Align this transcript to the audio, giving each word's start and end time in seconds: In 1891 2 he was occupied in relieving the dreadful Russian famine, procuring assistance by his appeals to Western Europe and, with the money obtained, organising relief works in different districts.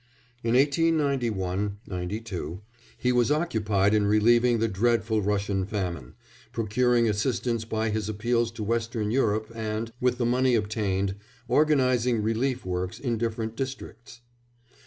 In 0.43 0.55
1891 0.55 2.21
2 2.23 2.61
he 2.97 3.11
was 3.11 3.29
occupied 3.31 3.93
in 3.93 4.07
relieving 4.07 4.57
the 4.57 4.67
dreadful 4.67 5.21
Russian 5.21 5.63
famine, 5.63 6.15
procuring 6.51 7.07
assistance 7.07 7.65
by 7.65 7.91
his 7.91 8.09
appeals 8.09 8.49
to 8.53 8.63
Western 8.63 9.11
Europe 9.11 9.51
and, 9.53 9.93
with 10.01 10.17
the 10.17 10.25
money 10.25 10.55
obtained, 10.55 11.17
organising 11.47 12.23
relief 12.23 12.65
works 12.65 12.97
in 12.99 13.19
different 13.19 13.55
districts. 13.55 14.21